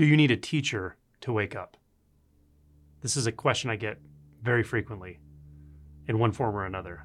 [0.00, 1.76] Do you need a teacher to wake up?
[3.02, 3.98] This is a question I get
[4.42, 5.18] very frequently
[6.08, 7.04] in one form or another.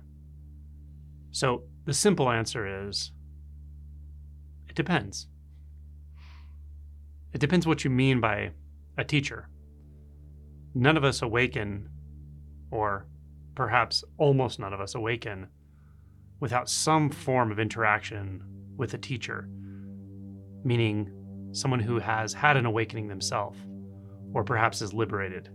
[1.32, 3.12] So the simple answer is
[4.70, 5.28] it depends.
[7.34, 8.52] It depends what you mean by
[8.98, 9.50] a teacher.
[10.74, 11.90] None of us awaken,
[12.72, 13.08] or
[13.56, 15.50] perhaps almost none of us awaken,
[16.40, 18.42] without some form of interaction
[18.78, 19.50] with a teacher,
[20.64, 21.12] meaning
[21.56, 23.58] someone who has had an awakening themselves,
[24.34, 25.50] or perhaps is liberated.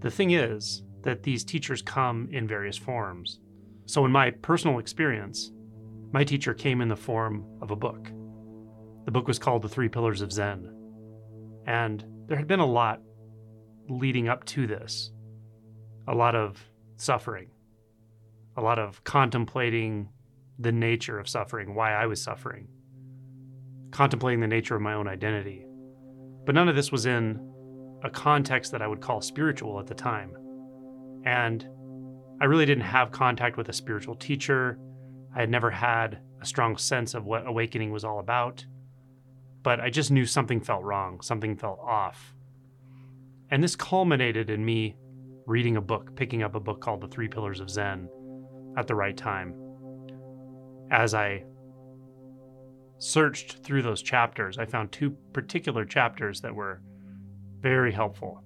[0.00, 3.40] The thing is that these teachers come in various forms.
[3.86, 5.50] So, in my personal experience,
[6.12, 8.10] my teacher came in the form of a book.
[9.04, 10.70] The book was called The Three Pillars of Zen.
[11.66, 13.00] And there had been a lot
[13.88, 15.10] leading up to this
[16.06, 16.62] a lot of
[16.96, 17.48] suffering,
[18.56, 20.10] a lot of contemplating
[20.58, 22.68] the nature of suffering, why I was suffering,
[23.94, 25.64] contemplating the nature of my own identity.
[26.44, 27.38] But none of this was in
[28.02, 30.36] a context that I would call spiritual at the time.
[31.24, 31.64] And
[32.40, 34.80] I really didn't have contact with a spiritual teacher.
[35.32, 38.66] I had never had a strong sense of what awakening was all about.
[39.62, 42.34] But I just knew something felt wrong, something felt off.
[43.52, 44.96] And this culminated in me
[45.46, 48.08] reading a book, picking up a book called The Three Pillars of Zen
[48.76, 49.54] at the right time.
[50.90, 51.44] As I
[53.04, 56.80] searched through those chapters, I found two particular chapters that were
[57.60, 58.42] very helpful.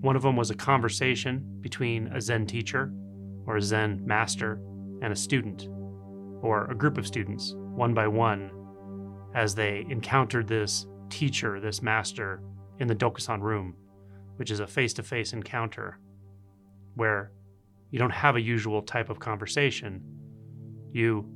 [0.00, 2.92] One of them was a conversation between a Zen teacher
[3.46, 4.60] or a Zen master
[5.00, 5.68] and a student,
[6.42, 8.50] or a group of students, one by one,
[9.34, 12.42] as they encountered this teacher, this master,
[12.80, 13.74] in the Dokusan room,
[14.36, 15.98] which is a face to face encounter
[16.94, 17.32] where
[17.90, 20.02] you don't have a usual type of conversation.
[20.92, 21.26] You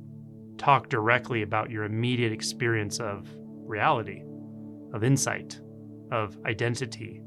[0.57, 3.27] talk directly about your immediate experience of
[3.65, 4.23] reality,
[4.93, 5.59] of insight,
[6.11, 7.21] of identity.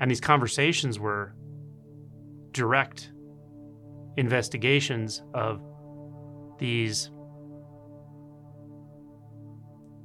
[0.00, 1.34] And these conversations were
[2.52, 3.12] direct
[4.16, 5.62] investigations of
[6.58, 7.10] these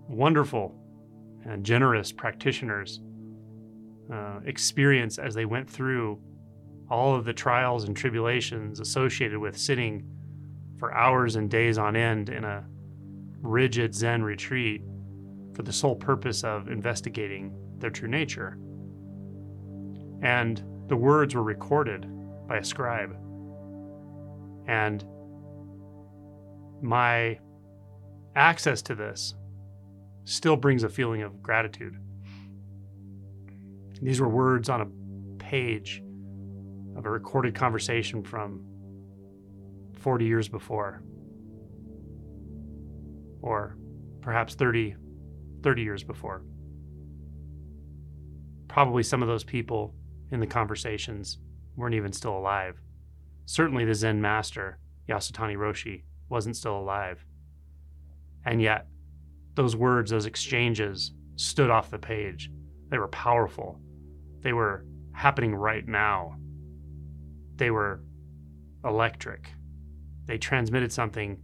[0.07, 0.75] wonderful
[1.45, 3.01] and generous practitioners'
[4.11, 6.19] uh, experience as they went through
[6.89, 10.03] all of the trials and tribulations associated with sitting
[10.77, 12.65] for hours and days on end in a
[13.41, 14.81] rigid Zen retreat
[15.53, 18.57] for the sole purpose of investigating their true nature.
[20.21, 22.07] And the words were recorded
[22.47, 23.15] by a scribe.
[24.67, 25.03] And
[26.81, 27.39] my
[28.35, 29.35] access to this
[30.25, 31.97] still brings a feeling of gratitude.
[34.01, 36.03] These were words on a page
[36.95, 38.61] of a recorded conversation from
[40.07, 41.03] 40 years before,
[43.41, 43.75] or
[44.21, 44.95] perhaps 30,
[45.63, 46.45] 30 years before.
[48.69, 49.93] Probably some of those people
[50.31, 51.39] in the conversations
[51.75, 52.79] weren't even still alive.
[53.43, 54.79] Certainly, the Zen master,
[55.09, 57.25] Yasutani Roshi, wasn't still alive.
[58.45, 58.87] And yet,
[59.55, 62.49] those words, those exchanges stood off the page.
[62.87, 63.81] They were powerful.
[64.39, 66.37] They were happening right now
[67.57, 68.01] they were
[68.85, 69.49] electric.
[70.27, 71.41] They transmitted something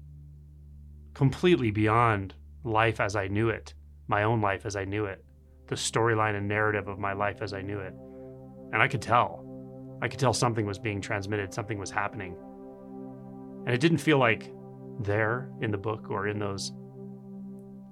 [1.14, 3.74] completely beyond life as I knew it,
[4.08, 5.24] my own life as I knew it,
[5.68, 7.94] the storyline and narrative of my life as I knew it.
[8.74, 9.46] And I could tell.
[10.02, 12.36] I could tell something was being transmitted, something was happening.
[13.66, 14.52] And it didn't feel like
[15.00, 16.74] there in the book or in those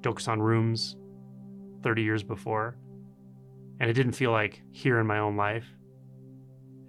[0.02, 0.97] Dokusan rooms
[1.84, 2.78] 30 years before.
[3.79, 5.66] And it didn't feel like here in my own life.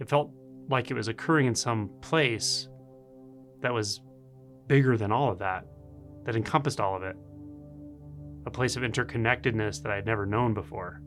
[0.01, 0.33] It felt
[0.69, 2.69] like it was occurring in some place
[3.62, 4.00] that was
[4.67, 5.67] bigger than all of that,
[6.25, 7.17] that encompassed all of it.
[8.47, 11.00] A place of interconnectedness that I had never known before.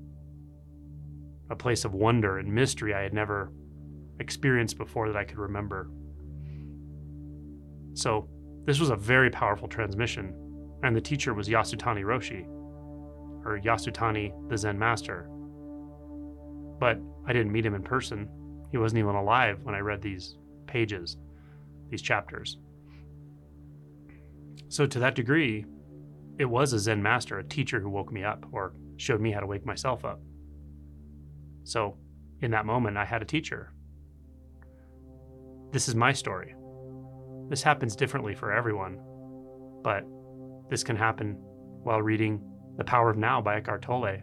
[1.50, 3.52] A place of wonder and mystery I had never
[4.20, 5.90] experienced before that I could remember.
[7.94, 8.30] So,
[8.66, 10.34] this was a very powerful transmission,
[10.84, 12.46] and the teacher was Yasutani Roshi,
[13.46, 15.30] or Yasutani the Zen master.
[16.80, 18.28] But I didn't meet him in person.
[18.72, 21.18] He wasn't even alive when I read these pages,
[21.90, 22.58] these chapters.
[24.70, 25.66] So, to that degree,
[26.38, 29.40] it was a Zen master, a teacher who woke me up or showed me how
[29.40, 30.20] to wake myself up.
[31.64, 31.98] So,
[32.42, 33.72] in that moment, I had a teacher.
[35.72, 36.56] This is my story.
[37.50, 39.00] This happens differently for everyone,
[39.84, 40.04] but
[40.70, 41.38] this can happen
[41.84, 42.42] while reading
[42.78, 44.18] The Power of Now by Eckhart Tolle.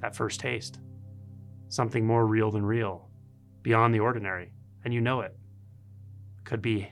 [0.00, 0.78] That first taste.
[1.68, 3.08] Something more real than real,
[3.62, 4.52] beyond the ordinary,
[4.84, 5.36] and you know it.
[6.46, 6.88] Could be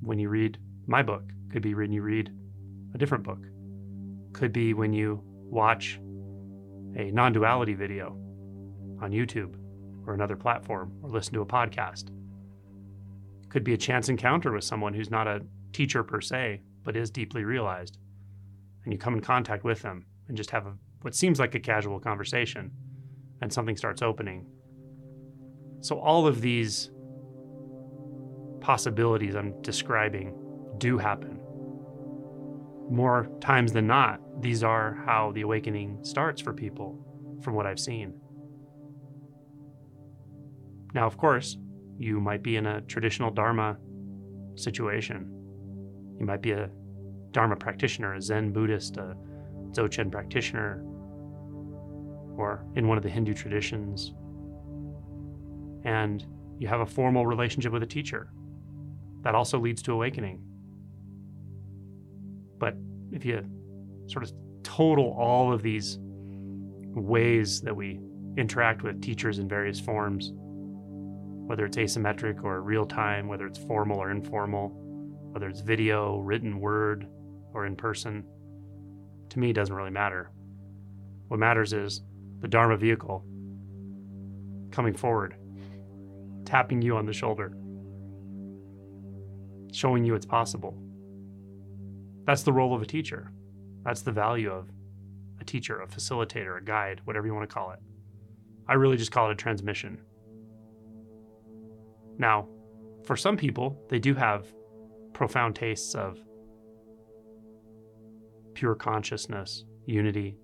[0.00, 2.30] when you read my book, could be when you read
[2.94, 3.40] a different book,
[4.32, 5.98] could be when you watch
[6.96, 8.16] a non duality video
[9.00, 9.56] on YouTube
[10.06, 12.10] or another platform or listen to a podcast.
[13.48, 17.10] Could be a chance encounter with someone who's not a teacher per se, but is
[17.10, 17.98] deeply realized.
[18.84, 21.60] And you come in contact with them and just have a, what seems like a
[21.60, 22.70] casual conversation,
[23.40, 24.46] and something starts opening.
[25.80, 26.91] So, all of these
[28.62, 30.34] possibilities I'm describing
[30.78, 31.38] do happen.
[32.90, 36.98] More times than not, these are how the awakening starts for people,
[37.42, 38.14] from what I've seen.
[40.94, 41.58] Now, of course,
[41.98, 43.76] you might be in a traditional Dharma
[44.54, 45.26] situation.
[46.18, 46.70] You might be a
[47.32, 49.16] Dharma practitioner, a Zen Buddhist, a
[49.70, 50.82] Dzogchen practitioner,
[52.36, 54.14] or in one of the Hindu traditions.
[55.84, 56.24] And
[56.58, 58.30] you have a formal relationship with a teacher.
[59.22, 60.40] That also leads to awakening.
[62.58, 62.76] But
[63.10, 63.44] if you
[64.06, 64.32] sort of
[64.62, 68.00] total all of these ways that we
[68.36, 70.32] interact with teachers in various forms,
[71.46, 74.70] whether it's asymmetric or real time, whether it's formal or informal,
[75.32, 77.06] whether it's video, written word,
[77.52, 78.24] or in person,
[79.28, 80.30] to me doesn't really matter.
[81.28, 82.02] What matters is
[82.40, 83.24] the Dharma vehicle
[84.70, 85.36] coming forward,
[86.44, 87.52] tapping you on the shoulder,
[89.72, 90.76] showing you it's possible.
[92.24, 93.32] That's the role of a teacher.
[93.84, 94.70] That's the value of
[95.40, 97.80] a teacher, a facilitator, a guide, whatever you want to call it.
[98.68, 100.00] I really just call it a transmission.
[102.18, 102.48] Now,
[103.04, 104.46] for some people, they do have
[105.12, 106.18] profound tastes of
[108.54, 110.36] pure consciousness, unity,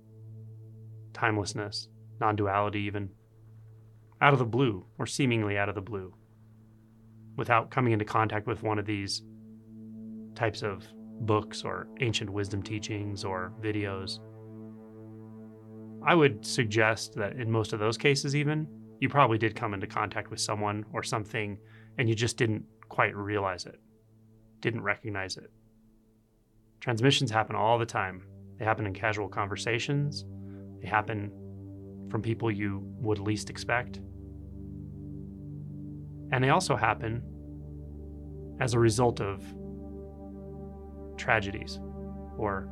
[1.12, 1.88] timelessness,
[2.20, 3.10] non duality, even
[4.20, 6.12] out of the blue or seemingly out of the blue
[7.38, 9.22] without coming into contact with one of these
[10.34, 10.84] types of
[11.20, 14.18] books or ancient wisdom teachings or videos.
[16.04, 18.66] I would suggest that in most of those cases, even,
[19.00, 21.58] you probably did come into contact with someone or something
[21.96, 23.80] and you just didn't quite realize it,
[24.60, 25.50] didn't recognize it.
[26.80, 28.24] Transmissions happen all the time.
[28.58, 30.24] They happen in casual conversations,
[30.80, 31.30] they happen
[32.10, 34.00] from people you would least expect.
[36.32, 37.22] And they also happen
[38.60, 39.42] as a result of
[41.16, 41.80] tragedies
[42.36, 42.68] or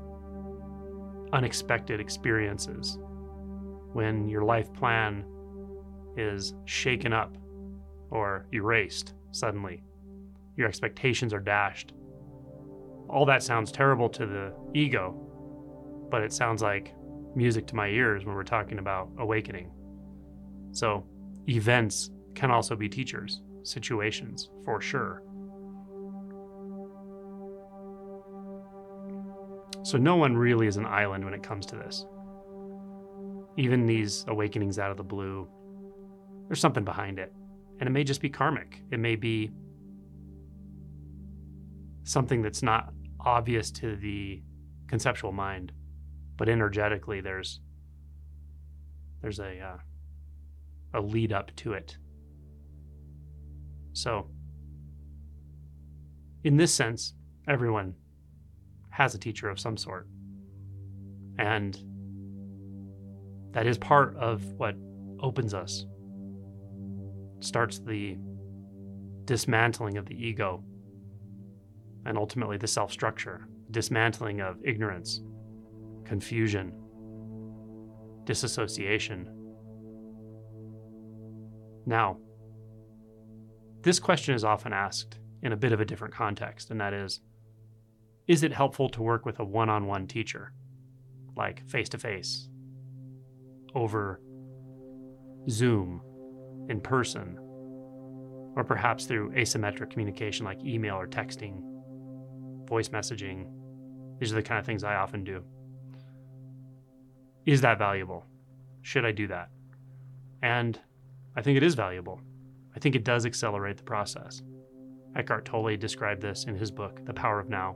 [1.33, 2.99] unexpected experiences
[3.93, 5.25] when your life plan
[6.17, 7.37] is shaken up
[8.11, 9.83] or erased suddenly.
[10.57, 11.93] Your expectations are dashed.
[13.09, 15.15] All that sounds terrible to the ego,
[16.11, 16.95] but it sounds like
[17.35, 19.71] music to my ears when we're talking about awakening.
[20.73, 21.05] So,
[21.49, 25.23] events can also be teachers, situations, for sure.
[29.83, 32.07] So, no one really is an island when it comes to this.
[33.57, 35.49] Even these awakenings out of the blue,
[36.49, 37.33] there's something behind it.
[37.79, 38.83] And it may just be karmic.
[38.91, 39.51] It may be
[42.05, 44.43] something that's not obvious to the
[44.89, 45.73] conceptual mind
[46.37, 47.61] but energetically there's
[49.23, 49.79] there's a uh,
[50.95, 51.97] a lead up to it.
[53.97, 54.29] So,
[56.45, 57.15] in this sense,
[57.49, 57.95] everyone
[58.91, 60.07] has a teacher of some sort,
[61.39, 61.79] and
[63.53, 64.75] that is part of what
[65.21, 65.87] opens us,
[67.41, 68.19] starts the
[69.25, 70.63] dismantling of the ego,
[72.05, 75.23] and ultimately the self structure, dismantling of ignorance,
[76.05, 76.71] confusion,
[78.27, 79.27] disassociation.
[81.87, 82.19] Now,
[83.87, 87.21] this question is often asked in a bit of a different context, and that is
[88.27, 90.53] Is it helpful to work with a one on one teacher,
[91.37, 92.49] like face to face,
[93.77, 94.21] over
[95.49, 96.03] Zoom,
[96.69, 97.39] in person,
[98.57, 101.63] or perhaps through asymmetric communication like email or texting,
[102.69, 103.47] voice messaging?
[104.19, 105.45] These are the kind of things I often do.
[107.45, 108.25] Is that valuable?
[108.83, 109.51] Should I do that?
[110.43, 110.77] And
[111.37, 112.21] I think it is valuable.
[112.77, 114.43] I think it does accelerate the process.
[115.17, 117.75] Eckhart Tolle described this in his book, The Power of Now.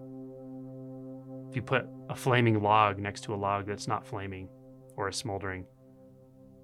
[1.48, 4.48] If you put a flaming log next to a log that's not flaming
[4.96, 5.64] or is smoldering,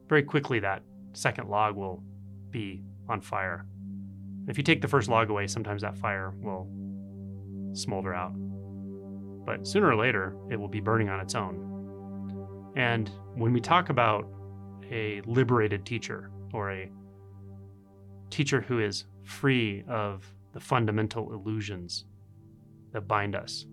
[0.07, 0.83] very quickly that
[1.15, 2.05] second log will
[2.51, 3.67] be on fire.
[4.49, 6.69] If you take the first log away, sometimes that fire will
[7.73, 8.35] smolder out.
[9.47, 12.73] But sooner or later, it will be burning on its own.
[12.77, 14.29] And when we talk about
[14.91, 16.91] a liberated teacher or a
[18.31, 22.05] teacher who is free of the fundamental illusions
[22.93, 23.67] that bind us,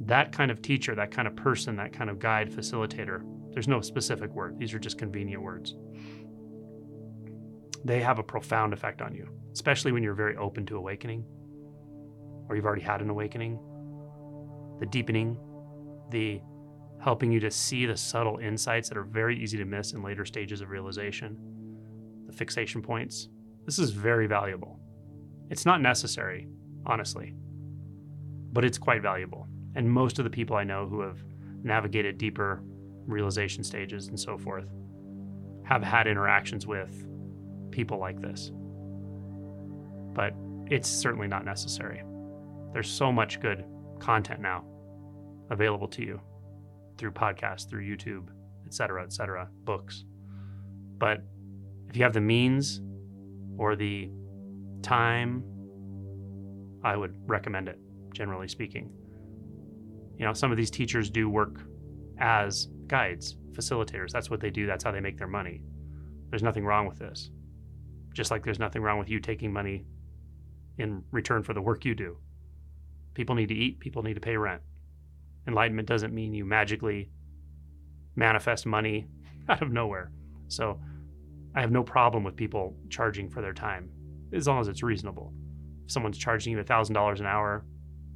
[0.00, 3.22] that kind of teacher, that kind of person, that kind of guide, facilitator
[3.52, 5.74] There's no specific word, these are just convenient words.
[7.84, 11.24] They have a profound effect on you, especially when you're very open to awakening
[12.48, 13.58] or you've already had an awakening.
[14.80, 15.38] The deepening,
[16.10, 16.40] the
[17.00, 20.24] helping you to see the subtle insights that are very easy to miss in later
[20.24, 21.36] stages of realization,
[22.28, 23.28] the fixation points.
[23.64, 24.78] This is very valuable.
[25.50, 26.46] It's not necessary,
[26.86, 27.34] honestly,
[28.52, 29.48] but it's quite valuable.
[29.74, 31.18] And most of the people I know who have
[31.64, 32.62] navigated deeper
[33.06, 34.68] realization stages and so forth
[35.64, 37.08] have had interactions with
[37.70, 38.52] people like this.
[40.12, 40.34] But
[40.70, 42.02] it's certainly not necessary.
[42.72, 43.64] There's so much good
[43.98, 44.64] content now
[45.50, 46.20] available to you
[46.98, 48.28] through podcasts, through YouTube,
[48.66, 50.04] et cetera, et cetera, books.
[50.98, 51.22] But
[51.88, 52.80] if you have the means
[53.56, 54.10] or the
[54.82, 55.42] time,
[56.84, 57.78] I would recommend it,
[58.12, 58.90] generally speaking.
[60.16, 61.60] You know, some of these teachers do work
[62.18, 64.10] as guides, facilitators.
[64.10, 65.62] That's what they do, that's how they make their money.
[66.30, 67.30] There's nothing wrong with this.
[68.12, 69.84] Just like there's nothing wrong with you taking money
[70.78, 72.16] in return for the work you do.
[73.14, 74.62] People need to eat, people need to pay rent.
[75.46, 77.10] Enlightenment doesn't mean you magically
[78.16, 79.06] manifest money
[79.48, 80.10] out of nowhere.
[80.48, 80.78] So
[81.58, 83.90] I have no problem with people charging for their time
[84.32, 85.34] as long as it's reasonable.
[85.86, 87.64] If someone's charging you $1,000 an hour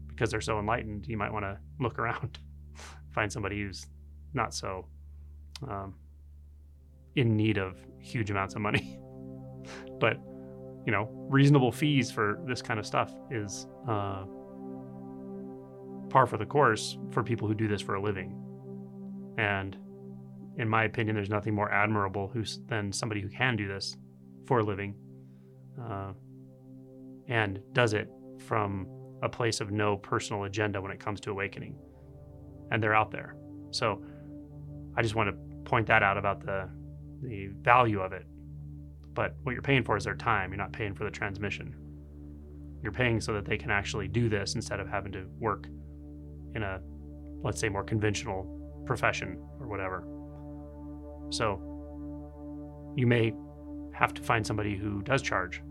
[0.06, 2.38] because they're so enlightened, you might want to look around,
[3.10, 3.88] find somebody who's
[4.32, 4.86] not so
[5.68, 5.96] um,
[7.16, 9.00] in need of huge amounts of money.
[9.98, 10.18] but,
[10.86, 14.22] you know, reasonable fees for this kind of stuff is uh,
[16.10, 18.40] par for the course for people who do this for a living.
[19.36, 19.76] And
[20.58, 23.96] in my opinion, there's nothing more admirable who's, than somebody who can do this
[24.46, 24.94] for a living
[25.82, 26.12] uh,
[27.28, 28.86] and does it from
[29.22, 31.76] a place of no personal agenda when it comes to awakening.
[32.70, 33.36] And they're out there.
[33.70, 34.02] So
[34.96, 36.68] I just want to point that out about the,
[37.22, 38.26] the value of it.
[39.14, 40.50] But what you're paying for is their time.
[40.50, 41.74] You're not paying for the transmission.
[42.82, 45.68] You're paying so that they can actually do this instead of having to work
[46.54, 46.80] in a,
[47.42, 50.04] let's say, more conventional profession or whatever.
[51.32, 53.32] So you may
[53.94, 55.62] have to find somebody who does charge.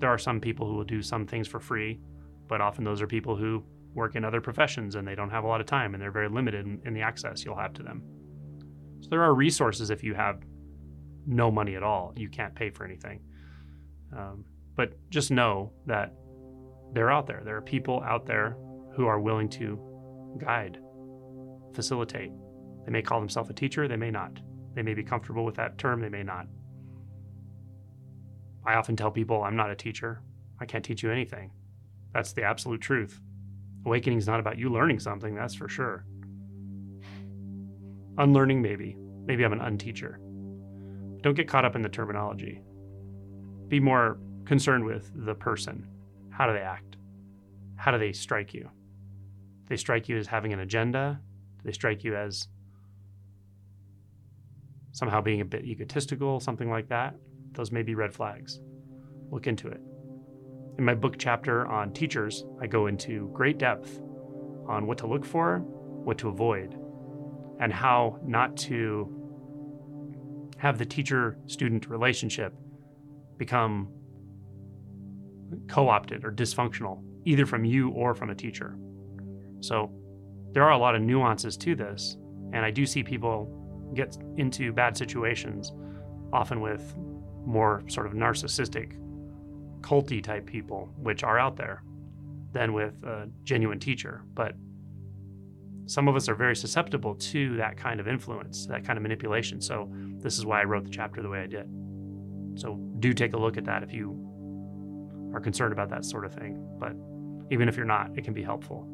[0.00, 2.00] There are some people who will do some things for free,
[2.48, 3.62] but often those are people who
[3.94, 6.28] work in other professions and they don't have a lot of time and they're very
[6.28, 8.02] limited in, in the access you'll have to them.
[9.00, 10.40] So there are resources if you have
[11.26, 13.20] no money at all, you can't pay for anything.
[14.16, 16.14] Um, but just know that
[16.94, 17.42] they're out there.
[17.44, 18.56] There are people out there
[18.96, 19.78] who are willing to
[20.38, 20.78] guide,
[21.74, 22.30] facilitate.
[22.86, 24.40] They may call themselves a teacher, they may not.
[24.74, 26.46] They may be comfortable with that term, they may not.
[28.64, 30.22] I often tell people I'm not a teacher.
[30.60, 31.50] I can't teach you anything.
[32.14, 33.20] That's the absolute truth.
[33.84, 36.04] Awakening is not about you learning something, that's for sure.
[38.18, 38.96] Unlearning, maybe.
[39.24, 40.18] Maybe I'm an unteacher.
[41.22, 42.60] Don't get caught up in the terminology.
[43.68, 45.86] Be more concerned with the person.
[46.30, 46.96] How do they act?
[47.76, 48.62] How do they strike you?
[48.62, 51.20] Do they strike you as having an agenda?
[51.58, 52.48] Do they strike you as
[54.92, 57.14] somehow being a bit egotistical, something like that?
[57.52, 58.60] Those may be red flags.
[59.30, 59.80] Look into it.
[60.78, 64.00] In my book chapter on teachers, I go into great depth
[64.68, 66.78] on what to look for, what to avoid,
[67.60, 69.18] and how not to
[70.58, 72.54] have the teacher student relationship
[73.36, 73.88] become
[75.68, 78.76] co opted or dysfunctional, either from you or from a teacher.
[79.60, 79.90] So
[80.52, 82.16] there are a lot of nuances to this.
[82.52, 83.61] And I do see people
[83.94, 85.72] get into bad situations,
[86.32, 86.94] often with
[87.44, 88.98] more sort of narcissistic,
[89.80, 91.82] culty type people, which are out there,
[92.52, 94.22] than with a genuine teacher.
[94.34, 94.54] But
[95.86, 99.60] some of us are very susceptible to that kind of influence, that kind of manipulation.
[99.60, 101.68] So this is why I wrote the chapter the way I did.
[102.54, 106.34] So do take a look at that if you are concerned about that sort of
[106.34, 106.64] thing.
[106.78, 106.92] But
[107.50, 108.86] even if you're not, it can be helpful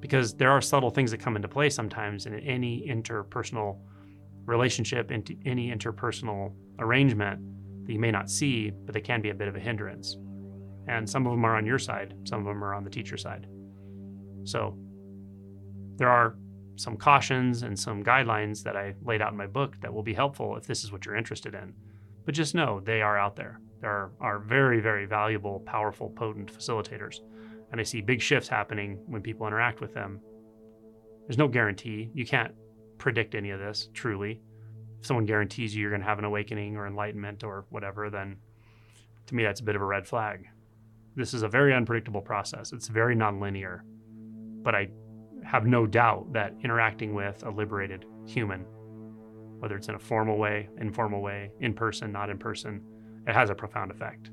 [0.00, 3.78] because there are subtle things that come into play sometimes in any interpersonal
[4.48, 7.40] relationship, in any interpersonal arrangement
[7.86, 10.16] that you may not see, but they can be a bit of a hindrance.
[10.88, 13.16] And some of them are on your side, some of them are on the teacher
[13.16, 13.46] side.
[14.44, 14.76] So
[15.96, 16.36] there are
[16.76, 20.14] some cautions and some guidelines that I laid out in my book that will be
[20.14, 21.74] helpful if this is what you're interested in.
[22.24, 23.60] But just know they are out there.
[23.80, 27.20] There are very, very valuable, powerful, potent facilitators
[27.70, 30.20] and I see big shifts happening when people interact with them.
[31.26, 32.10] There's no guarantee.
[32.14, 32.54] You can't
[32.98, 34.40] predict any of this truly.
[35.00, 38.36] If someone guarantees you you're going to have an awakening or enlightenment or whatever, then
[39.26, 40.48] to me that's a bit of a red flag.
[41.14, 42.72] This is a very unpredictable process.
[42.72, 43.80] It's very nonlinear.
[44.62, 44.88] But I
[45.44, 48.66] have no doubt that interacting with a liberated human
[49.58, 52.80] whether it's in a formal way, informal way, in person, not in person,
[53.26, 54.30] it has a profound effect.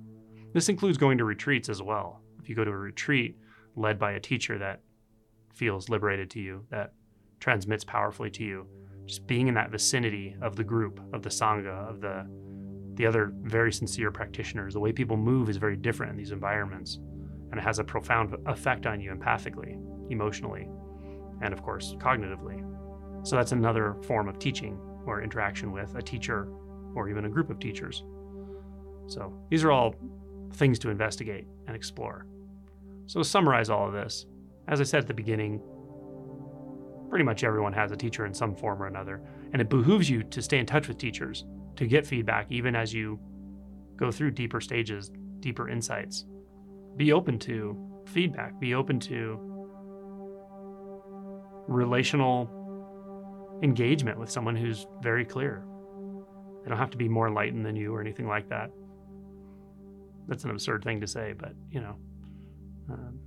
[0.54, 2.22] This includes going to retreats as well.
[2.42, 3.38] If you go to a retreat
[3.76, 4.82] led by a teacher that
[5.54, 6.94] feels liberated to you, that
[7.40, 8.68] transmits powerfully to you,
[9.06, 12.28] just being in that vicinity of the group, of the Sangha, of the
[12.96, 17.00] the other very sincere practitioners, the way people move is very different in these environments.
[17.52, 19.78] And it has a profound effect on you empathically,
[20.10, 20.70] emotionally,
[21.42, 22.64] and of course, cognitively.
[23.28, 26.48] So that's another form of teaching or interaction with a teacher
[26.96, 28.04] or even a group of teachers.
[29.08, 29.96] So these are all
[30.54, 32.26] things to investigate and explore.
[33.08, 34.26] So, to summarize all of this,
[34.68, 35.62] as I said at the beginning,
[37.10, 39.22] pretty much everyone has a teacher in some form or another,
[39.54, 41.46] and it behooves you to stay in touch with teachers
[41.76, 43.20] to get feedback even as you
[43.96, 46.26] go through deeper stages, deeper insights.
[46.98, 49.40] Be open to feedback, be open to
[51.68, 52.50] relational
[53.64, 55.64] engagement with someone who's very clear.
[56.64, 58.72] They don't have to be more enlightened than you or anything like that.
[60.28, 61.96] That's an absurd thing to say, but you know,
[62.90, 63.20] um,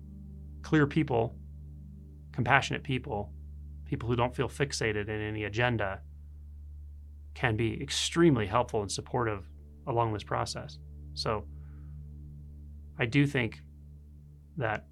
[0.62, 1.36] clear people,
[2.32, 3.32] compassionate people,
[3.88, 6.00] people who don't feel fixated in any agenda
[7.34, 9.48] can be extremely helpful and supportive
[9.86, 10.78] along this process.
[11.14, 11.44] So
[12.98, 13.60] I do think
[14.56, 14.86] that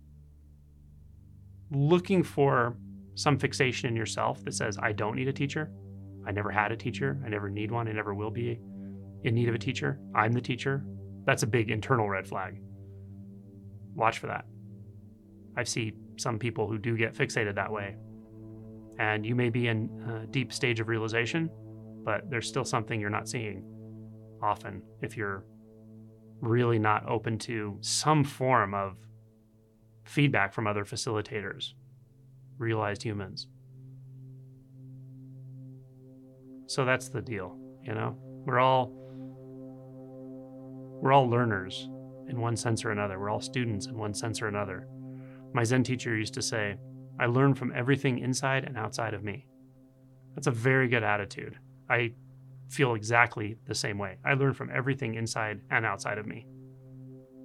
[1.70, 2.76] looking for
[3.14, 5.70] some fixation in yourself that says, I don't need a teacher,
[6.26, 8.58] I never had a teacher, I never need one, I never will be
[9.24, 10.84] in need of a teacher, I'm the teacher,
[11.24, 12.60] that's a big internal red flag.
[13.94, 14.44] Watch for that.
[15.56, 17.96] I see some people who do get fixated that way.
[18.98, 19.90] And you may be in
[20.24, 21.50] a deep stage of realization,
[22.04, 23.64] but there's still something you're not seeing
[24.42, 25.44] often if you're
[26.40, 28.96] really not open to some form of
[30.04, 31.72] feedback from other facilitators,
[32.58, 33.48] realized humans.
[36.66, 38.16] So that's the deal, you know?
[38.44, 38.92] We're all
[41.00, 41.88] we're all learners
[42.28, 43.18] in one sense or another.
[43.18, 44.88] We're all students in one sense or another.
[45.52, 46.76] My Zen teacher used to say,
[47.18, 49.46] I learn from everything inside and outside of me.
[50.34, 51.58] That's a very good attitude.
[51.88, 52.12] I
[52.68, 54.18] feel exactly the same way.
[54.24, 56.46] I learn from everything inside and outside of me,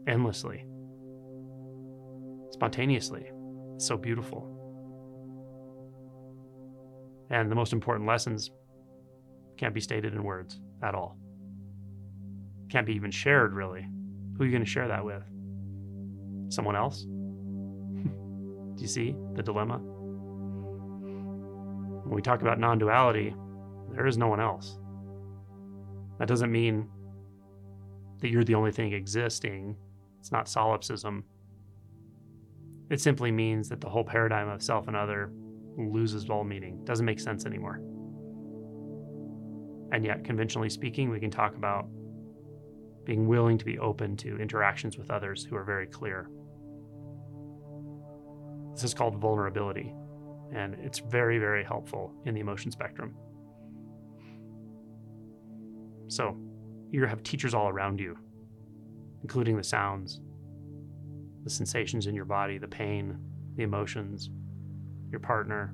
[0.07, 0.65] endlessly,
[2.51, 3.29] spontaneously.
[3.75, 4.47] It's so beautiful.
[7.29, 8.51] And the most important lessons
[9.57, 11.17] can't be stated in words at all.
[12.69, 13.87] Can't be even shared, really.
[14.35, 15.23] Who are you going to share that with?
[16.49, 17.05] Someone else?
[18.81, 19.77] Do you see the dilemma?
[22.03, 23.35] When we talk about non duality,
[23.93, 24.79] there is no one else.
[26.17, 26.89] That doesn't mean
[28.21, 29.77] that you're the only thing existing.
[30.19, 31.23] It's not solipsism.
[32.89, 35.31] It simply means that the whole paradigm of self and other
[35.77, 37.81] loses all meaning, doesn't make sense anymore.
[39.91, 41.85] And yet, conventionally speaking, we can talk about
[43.05, 46.31] being willing to be open to interactions with others who are very clear.
[48.73, 49.93] This is called vulnerability,
[50.53, 53.15] and it's very, very helpful in the emotion spectrum.
[56.07, 56.37] So,
[56.89, 58.17] you have teachers all around you,
[59.21, 60.21] including the sounds,
[61.43, 63.17] the sensations in your body, the pain,
[63.55, 64.29] the emotions,
[65.09, 65.73] your partner,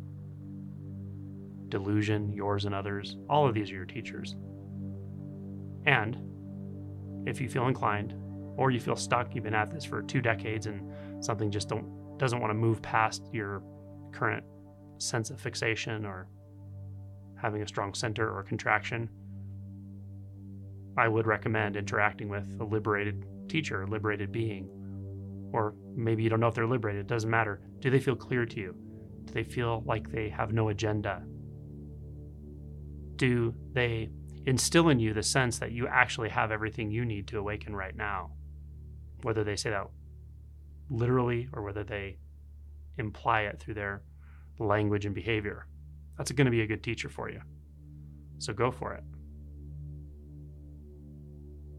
[1.69, 3.17] delusion, yours and others.
[3.29, 4.35] All of these are your teachers.
[5.85, 6.17] And
[7.27, 8.13] if you feel inclined,
[8.57, 10.91] or you feel stuck, you've been at this for two decades and
[11.23, 11.85] something just don't
[12.17, 13.63] doesn't want to move past your
[14.11, 14.43] current
[14.97, 16.27] sense of fixation or
[17.39, 19.09] having a strong center or contraction,
[20.97, 24.69] I would recommend interacting with a liberated teacher, a liberated being.
[25.53, 27.61] Or maybe you don't know if they're liberated, it doesn't matter.
[27.79, 28.75] Do they feel clear to you?
[29.25, 31.23] Do they feel like they have no agenda?
[33.15, 34.09] Do they
[34.45, 37.95] instill in you the sense that you actually have everything you need to awaken right
[37.95, 38.31] now?
[39.21, 39.87] Whether they say that
[40.89, 42.17] literally or whether they
[42.97, 44.03] imply it through their
[44.59, 45.67] language and behavior.
[46.17, 47.41] That's going to be a good teacher for you.
[48.39, 49.03] So go for it.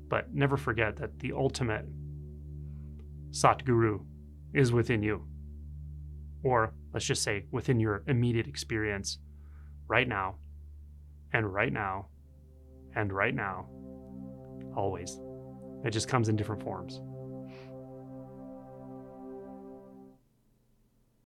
[0.08, 1.84] But never forget that the ultimate
[3.30, 4.04] Satguru
[4.54, 5.24] is within you.
[6.42, 9.18] Or let's just say within your immediate experience
[9.88, 10.36] right now,
[11.32, 12.06] and right now,
[12.94, 13.68] and right now,
[14.76, 15.20] always.
[15.84, 17.00] It just comes in different forms.